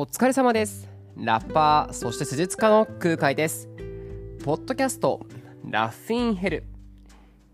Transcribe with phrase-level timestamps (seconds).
[0.00, 0.88] お疲れ様です。
[1.14, 3.68] ラッパーそして施術家の空海です。
[4.42, 5.26] ポッドキャスト
[5.62, 6.64] ラッフィンヘル。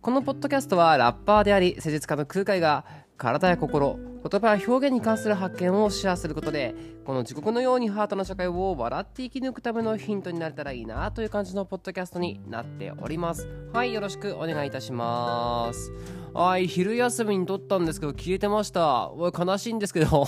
[0.00, 2.84] このポッドキャストはラッパーであり施術家の空海が
[3.16, 3.98] 体や心
[4.30, 13.48] 言葉や表現に関する発見をシェアすることでこの地獄のようにハートな社会を笑って生き抜くためのヒントになれたらいいなという感じのポッドキャストになっております。
[13.72, 15.90] はいよろしくお願いいたします。
[16.36, 19.10] はい昼休みに撮ったんですけど消えてました。
[19.10, 20.24] おい悲しいんですけど。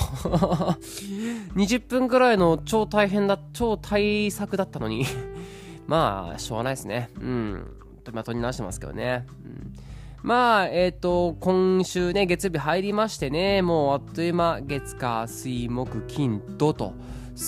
[1.54, 5.04] 20分くらいの超大変だ超大作だったのに。
[5.86, 7.10] まあしょうがないですね。
[7.20, 7.76] うん。
[8.10, 9.74] まあ撮り直してますけどね、うん。
[10.22, 16.94] まあ、えっ、ー、と、今週ね、月曜日入りましてね、もうあっという間、月火水木金土と、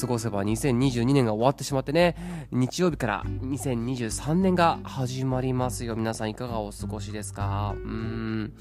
[0.01, 2.15] 過ごせば2022年が終わってしまってね、
[2.53, 5.97] 日曜日から2023年が始まりますよ。
[5.97, 7.75] 皆さんいかがお過ごしですか？
[7.77, 8.53] うーん。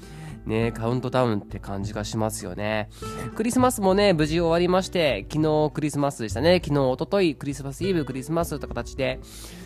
[0.46, 2.88] ねカウントダウンって感じがしますよね。
[3.36, 6.60] クリスマスもね、無事終わりまして、昨日クリスマスでしたね。
[6.64, 9.20] 昨日、おととい、クリスマスイブ、クリスマスという形で、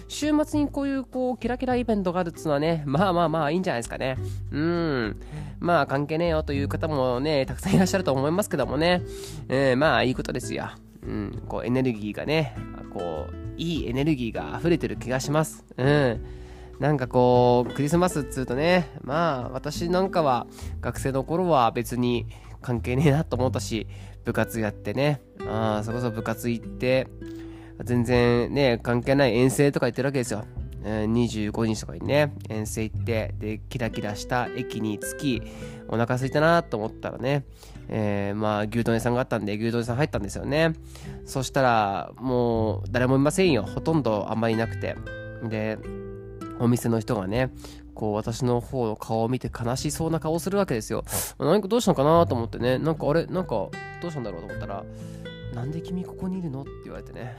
[0.08, 4.16] 週末にこういうこうキラキライベントがあるっていうのはね、まあまあまあいいんじゃないですかね。
[4.50, 5.20] うん。
[5.60, 9.00] まあ関係ねえよという方もね、たくさんいらっしゃると思いますけどもね。
[9.48, 10.70] えー、まあいいことですよ。
[11.06, 11.42] うん。
[11.48, 12.56] こうエネルギーがね、
[12.92, 15.64] こう、いいエネルギーが溢れてる気がします。
[15.77, 16.24] うん。
[16.80, 20.46] なんかこう、クリスマスっつうとね、まあ私なんかは
[20.80, 22.27] 学生の頃は別に
[22.62, 23.86] 関係ねえなと思ったし、
[24.24, 27.06] 部活やってね、ああそこそ部活行って、
[27.83, 30.44] 全然ね、関係ない遠征とか行ってるわけですよ。
[30.84, 35.42] 25日とかにね、遠征行って、で、キラキラした駅に着き、
[35.88, 37.44] お腹空いたなと思ったらね、
[37.88, 40.74] えー、まあ、牛丼屋さんがあったんで、牛丼屋さん入ったんですよね。
[41.24, 43.62] そしたら、もう、誰もいませんよ。
[43.62, 44.96] ほとんどあんまりいなくて。
[45.48, 45.78] で、
[46.58, 47.50] お店の人がね、
[47.94, 51.05] こう私の方の顔を見て悲しそうな顔をするわけですよ。
[51.38, 53.70] 何かどうしたのかなと思ってね、なんかあれ、なんかど
[54.08, 54.84] うしたんだろうと思ったら、
[55.54, 56.62] なんで君ここにいるの？
[56.62, 57.36] って言われてね。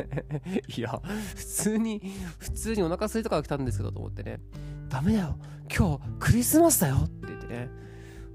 [0.76, 1.00] いや、
[1.36, 2.00] 普通に、
[2.38, 4.40] 普通にお腹空いたから来たんですけどと思ってね。
[4.88, 5.36] ダメだよ。
[5.76, 7.70] 今日クリスマスだよって言ってね。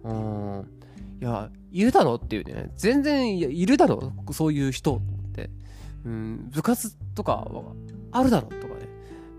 [0.04, 0.68] うん。
[1.22, 2.72] いや、いるだろっていうね。
[2.78, 5.50] 全然いやいるだろそういう人って。
[6.06, 7.64] うん、部活とかは
[8.12, 8.88] あるだろとかね。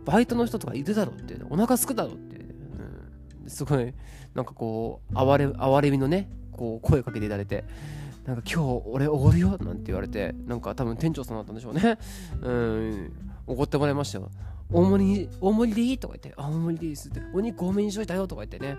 [0.04, 3.94] バイトの人とかいるだろって、ねお腹すくだろって、うん、すごい、
[4.34, 7.64] なんかこう、哀れ、哀れみのね、こう、声かけていただいて、
[8.24, 11.98] なんか今日俺おごるよなんて言われて、なんか多分店長さんだったんでしょうね。
[12.42, 13.12] うん、
[13.46, 14.30] おごってもらいましたよ。
[14.72, 18.78] 大盛り、大盛りでいいとか言って、あ、大盛りでいいですって、お肉多めにしといたよとか言ってね。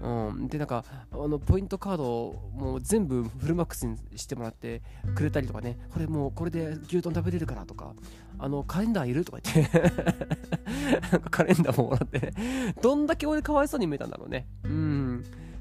[0.00, 4.82] うん、で、なんか、あの、ポイントカードをもう全部フルマックスにしてもらって
[5.14, 7.94] くれたりとかね、これもうこれで牛丼食べれるからとか、
[8.38, 9.80] あの、カレンダーいるとか言って
[11.10, 12.32] なんかカレンダーももらって、
[12.80, 14.46] どんだけ俺かわいそうに見えたんだろうね。
[14.64, 15.01] うん。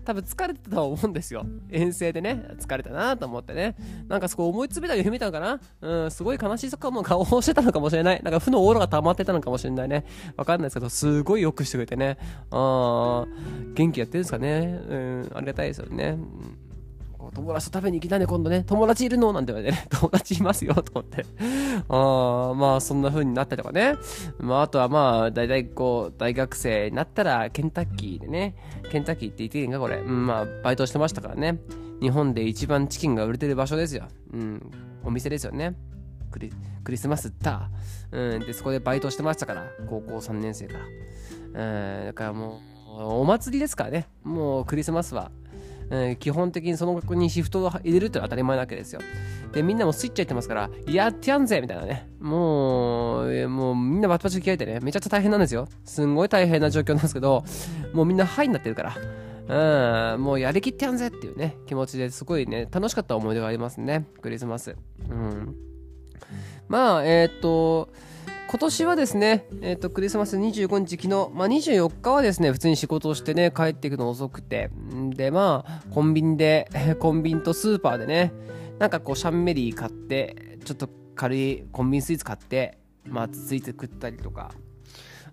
[0.03, 1.45] 多分疲れてたと思うんですよ。
[1.69, 3.75] 遠征でね、疲れたなと思ってね。
[4.07, 8.21] なんかそこ思い詰めた夢見たのかなうん、すごい悲しい顔をしてたのかもしれない。
[8.23, 10.05] なんか負のオーラが溜まってたのかもしれないね。
[10.37, 12.17] わかんないですけど、すごい良くしてくれてね。
[12.49, 14.79] あー、元気やってるんですかね。
[14.89, 16.17] うん、ありがたいですよね。
[16.17, 16.70] うん
[17.33, 18.63] 友達と食べに行きたいね、今度ね。
[18.63, 19.33] 友達いるの？
[19.33, 19.87] なんて言われてね。
[19.91, 21.25] 友達いますよ、と思って。
[21.89, 23.95] あまあ、そんな風になったりとかね。
[24.39, 28.55] まあ、あとはまあ、大体こう、大学生になったら、ケンタッキーでね。
[28.91, 29.97] ケンタッキーって言っていいんか、これ。
[29.97, 31.59] うん、まあ、バイトしてましたからね。
[32.01, 34.05] 日本で一番チキンが売れてる場所ですよ。
[34.33, 34.71] うん、
[35.03, 35.75] お店ですよね。
[36.31, 36.51] クリ
[36.83, 37.69] クリスマスだ。
[38.11, 39.67] うん、で、そこでバイトしてましたから。
[39.87, 40.79] 高校3年生か
[41.53, 41.99] ら。
[41.99, 44.07] うん、だからもう、お祭りですからね。
[44.23, 45.31] もうクリスマスは
[45.91, 49.01] えー、基本的にその学校にシフトを入れるってのは当たり前なわけですよ。
[49.51, 52.07] で、みんなもスイッチ入ってますから、やってやんぜみたいなね。
[52.19, 55.67] もう、もうみんなバチバチ着替えてね、めちゃくちゃ大変なんですよ。
[55.83, 57.43] すんごい大変な状況なんですけど、
[57.93, 58.95] もうみんなハイになってるから。
[60.13, 64.77] うん、もうやりきってやんぜっていうね、気持ちですごいね、楽しかった思い出がありますね、クリスマス。
[65.09, 65.55] うん。
[66.69, 67.89] まあ、えー、っと、
[68.51, 76.67] 今年はですね、えっ、ー、と、クリスマス25日、昨日、まあ、24日はですね、普通に仕事をしてね、帰っていくの遅くて、んで、まあ、コンビニで、
[76.99, 78.33] コンビニとスーパーでね、
[78.77, 84.51] なんかこう、シャンメリー買って、ちょっと軽いコンビニスイーツ買って、まあ、つついて食ったりとか、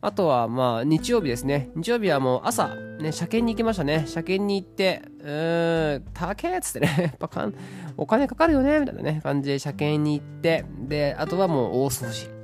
[0.01, 1.71] あとは、まあ、日曜日ですね。
[1.75, 4.05] 日曜日はもう朝、ね、車検に行きましたね。
[4.07, 7.55] 車検に行って、うーん、高えっつってね、 やっぱかん、
[7.97, 12.38] お金かかるよね、みたいなね、感じで車検に行って、で、あとはもう大掃除。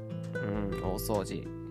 [0.94, 1.64] 大掃除。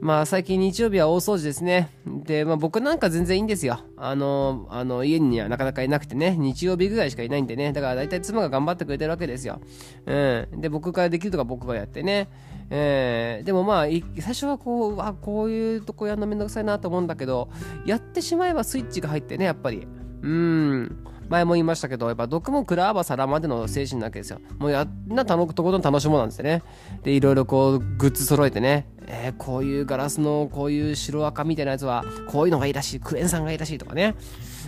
[0.00, 1.90] まあ最近日曜日は大掃除ですね。
[2.06, 3.80] で、まあ僕なんか全然いいんですよ。
[3.98, 7.72] あの、あの家にはなかなかいなくてね、日曜日ぐらいしかいないんでね。
[7.72, 9.60] だから大体妻が頑張ってくれてるわけですよ。
[10.06, 10.14] う
[10.54, 10.60] ん。
[10.60, 12.28] で、僕からできるとか僕がやってね。
[12.70, 13.86] えー、でもまあ、
[14.20, 17.50] 最初はこう、あ、こういうとこやるのめんどくさいなと思うんだけど、
[17.84, 19.86] やってしまえばスイッチが入ってね、やっぱり。
[20.22, 24.40] うん前も言いましたけど、やっぱ毒も食らわば皿までの精神なわけですよ。
[24.58, 26.64] もうやんなとことん楽しもうなんですよね。
[27.04, 34.16] で、いろいろこう、グッズ揃えてね、えー、こういうガラスのこういう白赤みたいなやつは、こういうのがいいらしい、クエン酸がいいらしいとかね、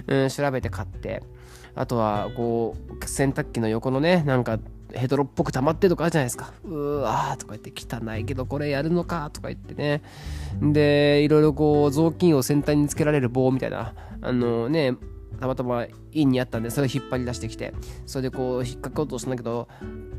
[0.07, 1.25] うん、調べて買って、
[1.75, 4.61] あとは、こう、洗濯機の横のね、なんか、
[4.95, 6.53] ヘドロっぽく溜まってとかあるじゃないですか。
[6.65, 10.03] うわーとか言って汚いけどこれやるのかとか言ってね。
[10.61, 14.95] で、いろいろこう雑巾を先端につけられる棒みたいな、あのね、
[15.43, 17.75] たまたまインにあったんで、それを引っ張り出してきて、
[18.07, 19.69] それでこう引っ掛けようとしたんだけど、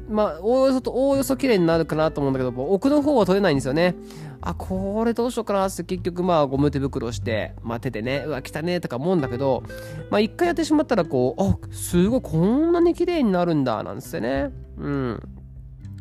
[0.10, 3.96] まあ、おおよそと、おおよそ綺麗になるかなと思うんだけど、奥の方は取れないんですよね。
[4.42, 9.64] あ、これどうしようかなって結局まあゴム手袋して、まあ手でね、うわ、汚ねとか思うんだけど、
[10.12, 14.52] まあ一回やってしまったらこう、あ、すごいこんなに綺麗になるんだ、なんつってね。
[14.78, 15.43] うん。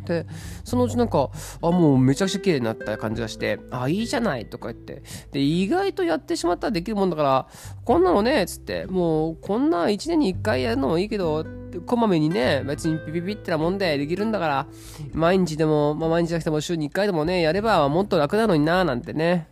[0.05, 0.27] で、
[0.65, 1.31] そのうちなんか、
[1.63, 5.03] あ、もうめちゃくちゃ綺麗になった感じがして、あ、いいじゃないとか言って、
[5.33, 7.47] で、意外とやってしまったらできるもんだから、
[7.85, 11.45] こんなのね、つって、もう、こんな1年に1回やるのもいいけど、
[11.87, 14.67] こまめにね、別にピピピってなもんでできるんだから、
[15.13, 19.49] 毎日でも、まあ、毎日じゃなくても週に1回でもね、やればもっと楽なのにな、なんてね、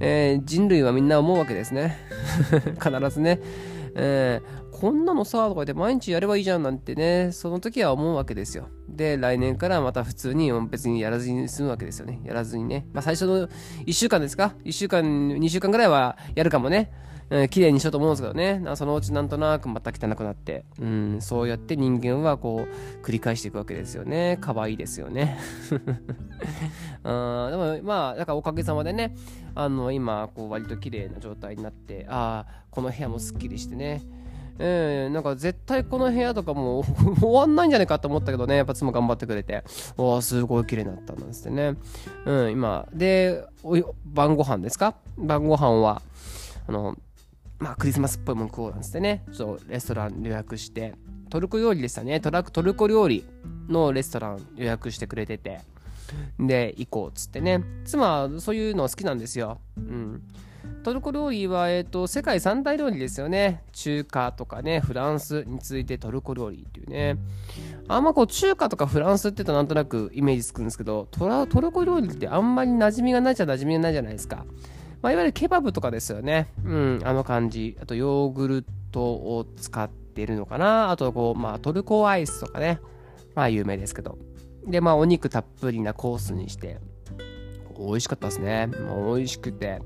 [0.00, 1.98] えー、人類はみんな思うわけですね。
[2.82, 3.40] 必ずね。
[3.98, 8.68] えー、こんなのさ、とか言って毎日やればいいじゃんなんてね、その時は思うわけですよ。
[8.86, 12.20] で、来年からまた普通に別にやらずに済むわけですよね。
[12.24, 12.86] やらずにね。
[12.92, 13.48] まあ最初の
[13.86, 16.92] 1週間ですか ?1 週間、2週間ぐらいはやるかもね。
[17.30, 18.62] うん、綺麗にしようと思うんですけどね。
[18.76, 20.66] そのうちなんとなくまた汚くなって。
[20.78, 24.36] うん、そうやって人間はこう、繰り返していくわけですよね。
[24.42, 25.38] 可愛いですよね。
[27.02, 29.16] あでもまあ、だからおかげさまでね、
[29.54, 34.02] あの、今、こう、割と綺麗な状態になって、ああ、この部屋もすっきりしてね。
[34.58, 36.84] えー、なんか絶対この部屋とかも
[37.20, 39.64] 終わんないんじゃないかと思ったけどね、やっぱ妻頑張ってくれて、
[39.96, 41.76] おすごい綺麗になったんですね。
[42.24, 43.44] うん、今、で、
[44.04, 44.94] 晩ご飯ですか？
[45.18, 46.02] 晩ご飯は、
[46.66, 46.96] あの、
[47.58, 50.94] まあクリスマスっぽいもの食おうなんつってね、ちょっとレストラン予約して、
[51.28, 53.24] トルコ料理でしたね、トラトルコ料理
[53.68, 55.60] のレストラン予約してくれてて、
[56.38, 59.58] で、行こうっつってね、妻はそういうの好きなんですよ。
[59.76, 60.22] うん。
[60.86, 63.64] トルコ料理は、えーと、世界三大料理ですよね。
[63.72, 67.18] 中華とかね、フランスに続いてトルコ料理っていうね。
[67.88, 74.46] あんまこう中華とかフランスって言うとなんとなくイメージつくんですけど、トラトルコ料理ってあんまり馴染みがないじゃ馴染みがないじゃないですか。
[75.02, 76.52] まあ、いわゆるケバブとかですよね。
[76.64, 77.76] うん、あの感じ。
[77.82, 80.92] あとヨーグルトを使ってるのかな。
[80.92, 82.78] あとこう、まあトルコアイスとかね。
[83.34, 84.18] まあ有名ですけど。
[84.64, 86.78] で、まあお肉たっぷりなコースにして、
[87.78, 88.66] 美味しかったですね。
[88.66, 89.80] もう美味しくて。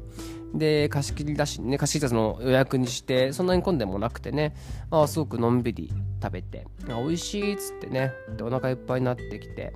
[0.54, 4.54] で、貸し切りだしね、貸し切りたの予約にして、そんなに混んでもなくてね、
[4.90, 5.92] あすごくのんびり
[6.22, 9.72] 食べて、あ美味しいっつってね、で、お腹いっぱいになってきて、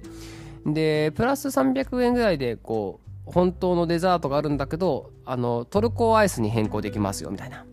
[0.66, 7.64] で、プラス300円ぐらいで、こう、本当のデザートがあるんだけど、あの、トルコアイスに変更できますよ、みたいな。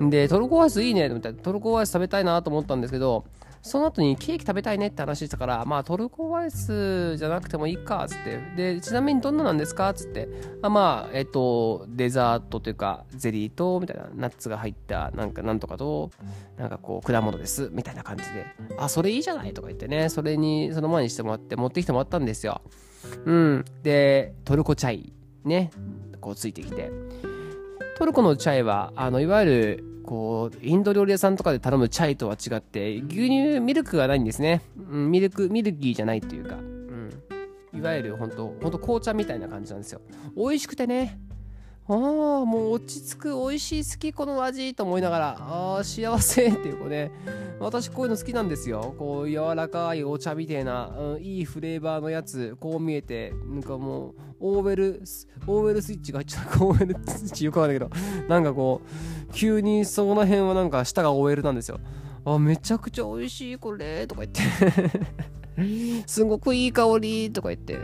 [0.00, 0.10] うん。
[0.10, 1.38] で、トルコアイスいいね、みたいな。
[1.40, 3.24] トルコアイス食べたいなと思ったんですけど、
[3.62, 8.40] その後にケーキ食べたいねって話したから、まあトルコアイスじゃなくてもいいか、つって。
[8.56, 10.28] で、ちなみにどんななんですかつって。
[10.62, 16.10] あまあ、えっと、デザートというか、ゼリーと、みたいな、ナッツが入った、なんかなんとかと、
[16.58, 18.46] なんかこう、果物です、みたいな感じで。
[18.78, 22.62] あ、それいいじゃないとか言ってね、それに、その前にしてもらって、持ってきてもらったんですよ。
[23.24, 23.64] うん。
[23.84, 25.12] で、トルコチャイ、
[25.44, 25.70] ね、
[26.20, 26.90] こうついてきて。
[27.96, 34.60] トルコのチャイは、あの、いわゆる、こう、インド料理屋さんとかで頼むチャイとは違って、牛乳、ミルクがないんですね。
[34.76, 37.10] うん、ミルク、ミルキーじゃないっていうか、うん。
[37.72, 40.02] いわゆる本当本当紅茶みたいな感じなんですよ。
[40.36, 41.18] 美味しくてね。
[41.88, 41.96] ああ、
[42.44, 47.10] もう落ち着く、美味しい、好き、この味と思いながら、ああ、幸せっていう、こうね、
[47.58, 48.94] 私こういうの好きなんですよ。
[48.98, 55.02] こう、柔らかいお茶みたいな、うん、いいフレーバーのやつ、こう見えて、なんかもう、オーベル、
[55.48, 58.80] オーベルスイッチが入っちゃう、 オーベルスイッチよくわかんないけど、なんかこ
[59.28, 61.80] う、急にその辺はなんか舌が OL なんですよ。
[62.24, 67.76] あ、めちゃくちゃ美味しい、これ、とか言って すごくいい香り、とか言って、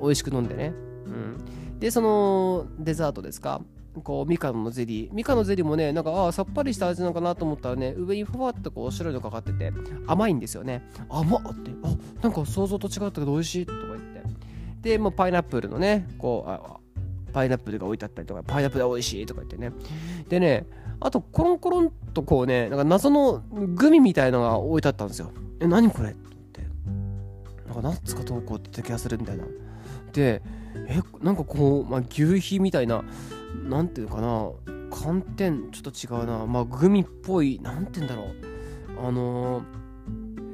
[0.00, 0.72] 美味しく飲んでね。
[1.06, 1.55] うん。
[1.78, 3.60] で、そのデザートですか？
[4.02, 5.14] こう、みかんのゼリー。
[5.14, 9.72] みかんのゼリーもね、なんか、ああ、さっぱりした味なのかなと思ったらね、上にふわっとこう、白いのかかってて、
[10.06, 10.82] 甘いんですよね。
[11.08, 14.22] 甘っって、あ、なんか想像と違ったけど美味しいとか言って。
[14.90, 16.78] で、もうパイナップルのね、こう、あ
[17.32, 19.72] パイナップルが置いてあったりとか、パイナップル美味しいとか言ってね。
[20.28, 20.66] でね、
[21.00, 25.32] あと、コロンコロンとこうね、なんか謎のグミみたいのが置いてあったんですよ。
[25.60, 26.10] え、何これ？
[26.10, 26.62] って。
[27.66, 29.44] なんかナッツかどうこうって気がするみたいな。
[30.12, 30.42] で、
[30.88, 33.04] えなんかこう、まあ、牛皮みたいな
[33.64, 34.50] なんていうかな
[34.90, 38.24] 寒天ちょっと違うなまあグミっぽいなんて言うんだろ
[39.02, 39.62] うあの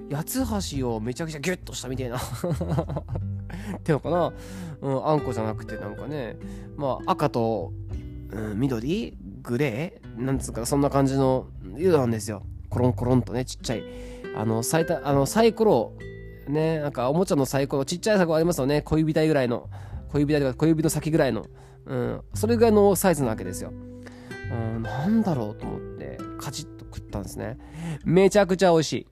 [0.09, 2.21] ー、八つ橋をめちゃくちゃギュッとしたみたいな っ
[3.83, 4.33] ていうのかな、
[4.81, 6.37] うん、あんこじゃなくてなんかね
[6.77, 7.73] まあ赤と、
[8.31, 11.47] うん、緑グレーなんつうかそんな感じの
[11.79, 12.43] いうなんですよ。
[12.69, 13.85] コロンコロンとね、ちっちゃい。
[14.37, 15.93] あの、サイあのサイコロ、
[16.49, 18.83] ね、なんかおもちゃのサイコロ、ちっちゃいサイコロありますよね。
[18.83, 19.69] 小指大ぐらいの。
[20.13, 21.47] 小指だとか小指の先ぐらいの。
[21.85, 23.73] うん、それぐらいのサイズなわけですよ。
[24.53, 27.59] うん、なんだろうと思って、カチッと食ったんですね。
[28.05, 29.07] めちゃくちゃ美味しい。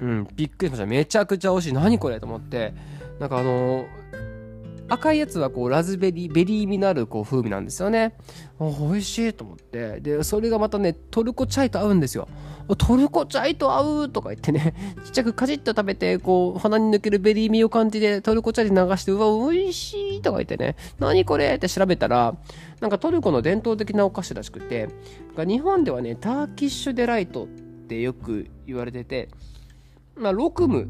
[0.00, 0.86] うん、びっくりしました。
[0.86, 1.72] めちゃくちゃ美味しい。
[1.74, 2.72] 何これと思って、
[3.18, 3.86] なんかあのー、
[4.88, 8.16] 赤いやつはこうラズベリー、ベリー味のあるこう風味なんですよね。
[8.58, 10.00] 美味しいと思って。
[10.00, 12.28] で、それがまたね、トルコチャイと合うんですよ。
[12.76, 22.34] トルコチャイと合うとか言ってね、 ちっちゃくカチッと食べて、こう、鼻に抜けるベリー味を感じて、トルコチャイで流して、うわ、美味しいとか言ってね、何これって調べたら、
[22.80, 24.88] なんかトルコの伝統的なお菓子らしくて、
[25.36, 27.46] 日本ではね、ターキッシュデライトっ
[27.88, 29.28] てよく言われてて、
[30.16, 30.88] まあ、ロクム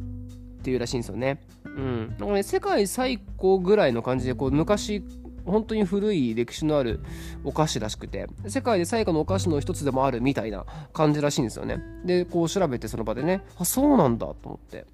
[0.68, 1.40] っていうらしいんですよね。
[1.64, 2.08] うん。
[2.18, 5.02] なんかね、世界最高ぐらいの感じで、こう、昔、
[5.46, 7.00] 本当に古い歴史のある
[7.42, 11.80] お菓子らしくて、世界で最古のお菓子の一つでもあるみたいな感じらしいんですよね。
[12.04, 14.84] で、こう調べてその場でね、あ、そうなんだと思って。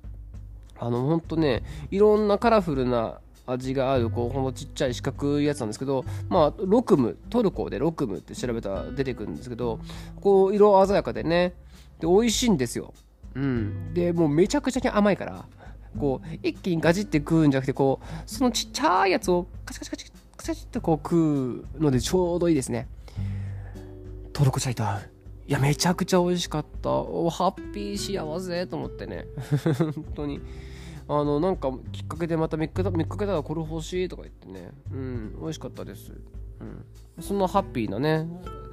[0.79, 9.81] あの、ほんとね、いろんなカラフルな味がある、こう、ほんとちっちゃい四角いやつなんですけど、まあ、ロクム、トルコでロクムって調べたら出てくるんですけど、
[10.21, 11.55] こう、色鮮やかでね、
[11.99, 12.95] で、美味しいんですよ。
[13.35, 13.93] うん。
[13.93, 15.45] で、もうめちゃくちゃに甘いから、
[15.99, 22.89] こう、一気にガジって食うんじゃなくて、こう、そのちっちゃいやつをカチカチカチカチッとこう食うのでちょうどいいですね。
[24.33, 25.01] トルコチャイタ
[25.47, 26.91] いや、めちゃくちゃ美味しかった。
[26.91, 29.27] お、ハッピー幸せと思ってね。
[29.95, 30.41] 本当に。
[31.07, 34.71] あの、なんかきっかけでまた見かけたらこれ欲しいとか言ってね。
[34.91, 36.13] うん、美味しかったです。
[36.61, 37.23] うん。
[37.23, 38.27] そのハッピーなね、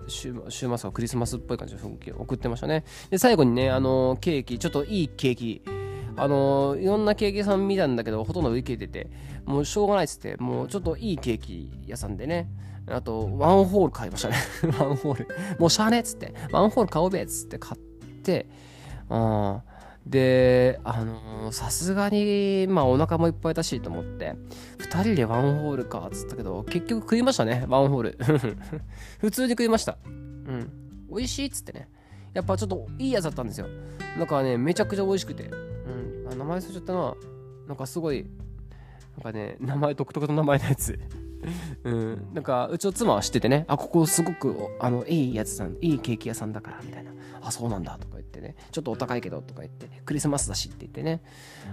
[0.07, 2.85] 週週末はクリスマスっぽい感じの雰囲気を送ってましたね。
[3.09, 5.61] で、最後にね、あのケーキ、ちょっといいケーキ、
[6.17, 9.09] あのいろんなケーキ屋さん見たんだけど、ほとんど売り切れてて、
[9.45, 12.49] もうしょうがないっつって、もうちょっといいケーキ屋さんでね、
[12.87, 14.35] あと、ワンホール買いましたね。
[14.79, 15.27] ワンホール。
[15.59, 18.47] もうしゃあねっつって、ワンホール買おうべっつって買って、
[19.09, 19.61] あ
[20.05, 24.35] で、あのさすがに、まあお腹もいっぱいだしと思って、
[24.79, 28.17] 2人でワンホールかっつったけど、結局食いましたね、ワンホール。
[29.19, 29.97] 普通に食いました。
[30.05, 30.71] うん。
[31.09, 31.87] 美味しいっつってね。
[32.33, 33.67] やっぱちょっといいやつだったんですよ。
[34.17, 35.51] だかね、めちゃくちゃ美味しくて。
[36.35, 37.15] 名前忘れちゃったな。
[37.67, 38.25] なんかすごい、
[39.17, 40.99] なんかね、名前独特の名前のやつ。
[41.83, 43.65] うん、なんかうちの妻は知っててね。
[43.67, 47.11] あここすごくあのいいやつさんいいケーキ屋さんだからみたいな。
[47.41, 48.55] あそうなんだとか言ってね。
[48.71, 49.89] ちょっとお高いけどとか言って。
[50.05, 51.23] クリスマスだしって言ってね。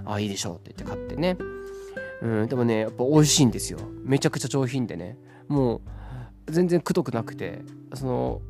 [0.04, 1.36] あいいでしょうって言って買ってね。
[2.22, 2.48] うん。
[2.48, 3.78] でもねやっぱ美味しいんですよ。
[4.02, 5.18] めちゃくちゃ上品でね。
[5.48, 5.82] も
[6.46, 7.62] う全然くどくなくて。
[7.94, 8.40] その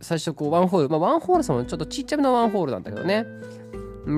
[0.00, 0.88] 最初こうワンホール。
[0.88, 3.26] まあワンホールさんもちょっとちっちゃめのワンホールなんだけどね。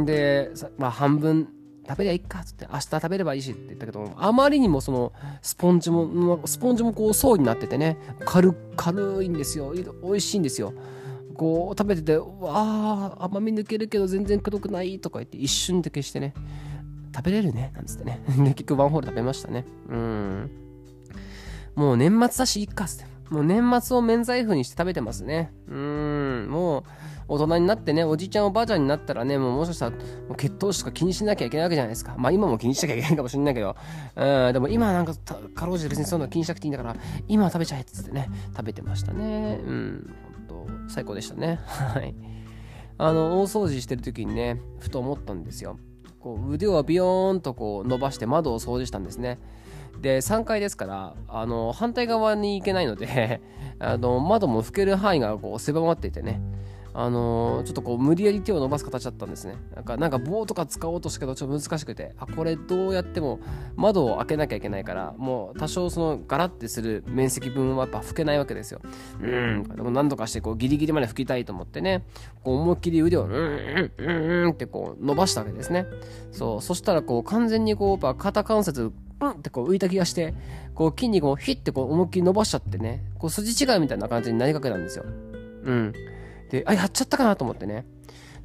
[0.04, 1.48] でまあ半分
[1.88, 9.72] 食べりゃいいかっつって明日食べればいいしって言ったけどあまりにもそのスポンジもスポンジもこう層になっててね軽軽いんですよ。
[9.72, 10.74] 美味しいんですよ。
[11.36, 16.32] こう食べててわあ甘み抜けるけど全然くどくないとか言って一瞬で消してね
[17.14, 18.20] 食べれるねなんつってね。
[18.36, 19.64] 結局ワンホール食べましたね。
[19.88, 20.50] うん。
[21.76, 23.16] もう年末だしいっかっつって。
[23.30, 25.52] もう年末を免罪符にして食べてますね。
[25.68, 26.48] うん。
[26.48, 26.84] もう
[27.28, 29.96] 大人になってね、おじいちゃんおばあちゃんになったらね、もうもしかしたら、
[30.36, 32.14] 血糖値とか気にしなきゃいけないわけじゃないですか。
[32.18, 33.76] まあ今も気にしなきゃいけないかもしれないけど、
[34.16, 35.14] うん、でも今なんか、
[35.54, 36.96] かろうじて別にそういうの気にしなくていいんだから、
[37.28, 39.60] 今は食べちゃえっつってね、食べてましたね。
[39.64, 40.14] うん、
[40.48, 41.60] ほんと、最高でしたね。
[41.66, 42.14] はい。
[42.98, 45.78] あの、大掃除してる時にね、ふと思ったんですよ。
[46.26, 49.38] こう腕をビヨーンとこう伸ばして窓を掃除したんですね。
[50.00, 53.40] で3階ですからあの反対側に行けないので
[53.78, 56.40] あの窓も拭ける範囲がこう狭まっていてね
[56.98, 59.56] あのー、ちょっとこう無理やり手を伸ばす形だったんですね。
[59.74, 63.38] なんか、なんか棒とか使おうとしたけど、ちょっと難しくて、あ、これどうやっても
[63.76, 68.80] 窓を開けなきゃいけないから、もう多少そのガラッてする面積分はやっぱ拭けないわけですよ。
[69.20, 72.02] うん、でも何とかしてこうギリギリまで拭きたいと思ってね、
[72.42, 75.84] こう思いっきり腕を、うん、うん、うんってこう伸ばしたわけですね。
[76.32, 80.32] そう、そしたらこう完全にこう、やっぱ肩関節うんってこう浮いた気がして、
[80.74, 85.04] こう筋肉をヒッてこう思いっきり伸ばしちゃってね、こう筋違いみたいな感じになりかけたんですよ。
[85.64, 85.92] うん。
[86.50, 87.86] で、あ、やっちゃったかなと思ってね。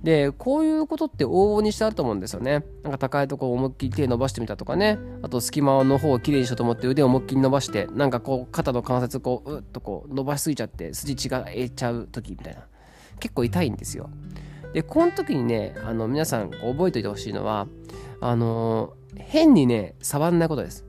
[0.03, 2.65] で、こういうことって往々にしてあると思うんですよね。
[2.84, 4.98] なんか高いとこを思いっきり手伸ばしてみたとかね。
[5.22, 12.62] あと隙間の方をきれいにしようと思って腕を思いっきり伸ばして、なんかこう肩の関節こう、うっとこう伸ばしすぎちゃって筋血がえちゃう時みたいな。
[13.20, 14.10] 結構痛いんですよ。
[14.74, 17.67] で、この時にね、あの皆さん覚えておいてほしいのは、
[18.22, 20.84] あの、変にね、触んないことです。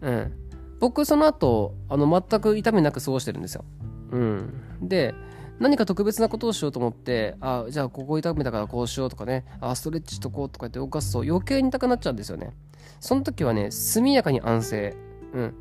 [0.00, 0.32] うん。
[0.78, 3.64] 僕その後、あの全く痛みなく過ごしてるんですよ。
[4.12, 4.52] うん。
[4.80, 5.14] で、
[5.60, 12.54] 何か特別なことをしようと思って、あ、じゃあここ痛めたからこうしようとかね、あ、ストレッチしとこうとか言って動かすと余計に痛くなっちゃうんですよね。
[12.98, 14.96] その時はね、速やかに安静。
[15.34, 15.54] うん。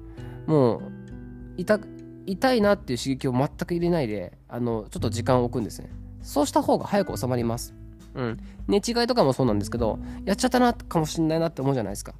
[0.47, 0.81] もう、
[1.57, 1.81] 痛、
[2.25, 5.89] 痛いなっていう刺激を全く入れないで、あの、ちょっと時間を置くんですね。
[6.21, 7.73] そうした方が早く収まります。
[8.15, 8.37] うん。
[8.69, 12.13] 寝違いとかもそうなんですけど、やっちゃったなかもしんないなって思うじゃないですか。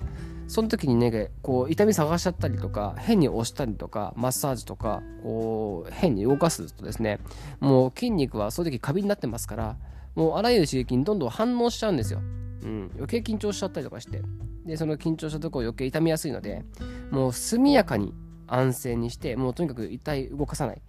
[0.50, 7.20] その時にね、こう、痛み探しちゃったりとか、変に押したりとか、マッサージとか、こう、変に動かすとですね、
[7.60, 9.77] もう筋肉はそういう時カビになってますから、
[10.15, 12.20] もうあらゆる刺激にどんどん反応しちゃうんですよ。
[12.63, 12.91] うん。
[12.96, 14.24] 余計緊張しちゃったりとかして。
[14.65, 16.65] で、その緊張したところ余計痛みやすいので、
[17.12, 18.15] もう速やかに
[18.48, 20.82] 安静にして、もうとにかく痛い、動かさない。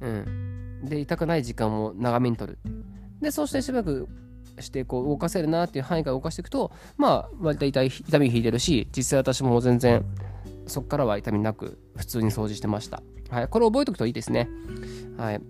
[0.00, 0.80] うん。
[0.86, 2.58] で、痛くない時間を長めにとる。
[3.20, 4.08] で、そうしてしばらく
[4.60, 10.04] してこう動かせるなっていう範囲から動かしていくとまあ割と痛い痛み引いてるし実際私も全然
[10.66, 13.02] そこからは痛みなく普通に掃除してました。
[13.30, 14.48] はい、これ覚えておくといいですね。
[15.16, 15.40] はい。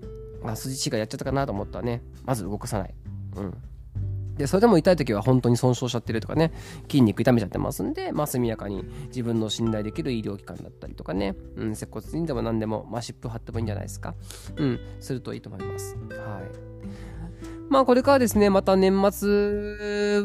[0.44, 2.94] あ、筋違いやっちゃったかなと思ったらね、まず動かさない。
[3.36, 3.54] うん。
[4.36, 6.52] で、それでも痛い時は本当に損傷しちゃってるとかね、
[6.88, 14.14] 筋肉痛めちゃってますんで、まあ、速やかに自分の信頼できる医療機関だったりとかね、うん、接骨院でも何でも、まあ、湿布貼ってもいいんじゃないですか。
[14.56, 15.96] うん、するといいと思います。
[16.10, 16.74] はい。
[17.68, 19.28] まあこれからですね、また年末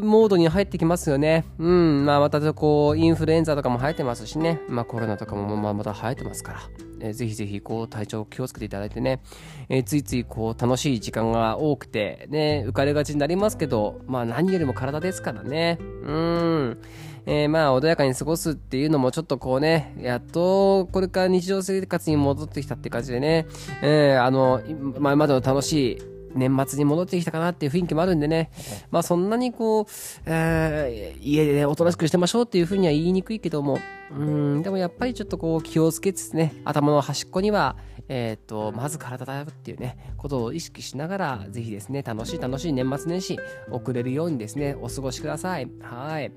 [0.02, 1.46] モードに入ってきますよね。
[1.58, 6.60] うん、まあまたこう、インフルエンザとかも流行ってますしね、まあコロナとかもまあまた流行ってますから、
[7.00, 9.22] えー、ぜひぜひこう体調気をつけていただいてね、
[9.70, 15.80] えー、ついついこう楽しい時間が多くて、ね、浮かれがちになりますけど、まあ何よりも体ですからね。
[16.04, 16.78] うん。
[17.26, 23.48] えー、まあ穏やかに過ごすっていうのもちょっとこうね、やっとこれから日常生活に戻ってきたって感じでね、
[23.82, 24.62] えー、あの、
[25.00, 28.52] 前までの楽しい年末に戻ってきたかなっていう雰囲気もあるんでね、
[28.92, 29.86] まあそんなにこう、
[30.26, 33.80] えー、家でね、おとなしくしてましょうっていうふうには言いにくいけども、
[34.12, 37.76] うん、でもやっぱりちょっとこう気をつけつつね、頭の端っこには、
[38.08, 45.70] えっ、ー、と、まず体だよっていうね、ことを意識しながら、ぜひですね、楽しい楽しい年末年始、送れるようにですね、お過ごしください。
[45.82, 46.32] はい。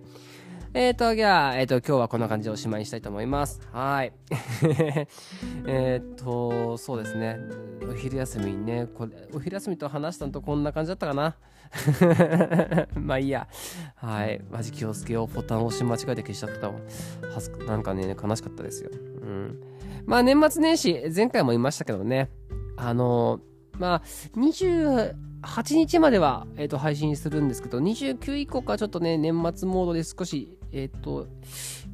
[0.75, 3.61] えっ、ー、と、じゃあ、えっ、ー、と、今日はこんな感じでおしまいにしたいと思います。
[3.73, 4.13] はい。
[5.67, 7.37] えっと、そうですね。
[7.91, 11.37] お昼休みにね、これ、お昼休みと話したのとこんな感じだったかな。
[12.97, 13.47] まあいいや。
[13.97, 14.41] はい。
[14.51, 15.35] マジ気をつけよう。
[15.35, 16.75] ボタン押し間違えて消しちゃったわ。
[17.35, 18.91] はずなんかね、悲しかったですよ。
[18.93, 19.61] うん。
[20.07, 22.31] まあ年末年始、前回も言いましたけどね。
[22.79, 23.41] あの、
[23.79, 24.03] まあ、
[24.37, 31.27] 20、8日までは、えーと、配信するんですけど、29以降かちょっとね、年末モードで少し、えっ、ー、と、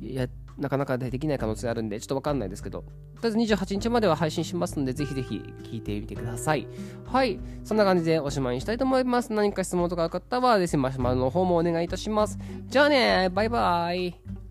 [0.01, 6.67] いや、なかなかできない可能性あるんで、ちょっとわかんないですけど、とりあえず28日までは配信しますので、ぜひぜひ聞いてみてください。
[7.07, 7.39] はい。
[7.65, 9.33] そんな感じでおしまいにしたいと思います。
[9.33, 12.39] 何か質問とかある方はですね、マシュマロの方もお願いいたします。
[12.67, 14.48] じゃあね、バイバイ。